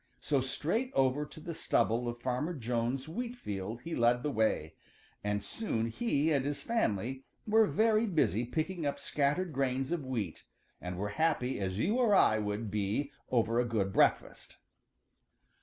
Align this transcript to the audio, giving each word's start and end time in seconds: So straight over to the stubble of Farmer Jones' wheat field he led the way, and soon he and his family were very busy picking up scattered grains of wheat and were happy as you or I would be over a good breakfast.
So 0.19 0.41
straight 0.41 0.91
over 0.95 1.27
to 1.27 1.39
the 1.39 1.53
stubble 1.53 2.07
of 2.07 2.19
Farmer 2.23 2.55
Jones' 2.55 3.07
wheat 3.07 3.35
field 3.35 3.81
he 3.83 3.93
led 3.95 4.23
the 4.23 4.31
way, 4.31 4.73
and 5.23 5.43
soon 5.43 5.89
he 5.91 6.31
and 6.31 6.43
his 6.43 6.63
family 6.63 7.25
were 7.45 7.67
very 7.67 8.07
busy 8.07 8.43
picking 8.43 8.83
up 8.83 8.99
scattered 8.99 9.53
grains 9.53 9.91
of 9.91 10.03
wheat 10.03 10.43
and 10.81 10.97
were 10.97 11.09
happy 11.09 11.59
as 11.59 11.77
you 11.77 11.99
or 11.99 12.15
I 12.15 12.39
would 12.39 12.71
be 12.71 13.11
over 13.29 13.59
a 13.59 13.63
good 13.65 13.93
breakfast. 13.93 14.57